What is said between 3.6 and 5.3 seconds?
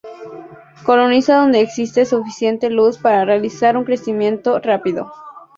un crecimiento rápido.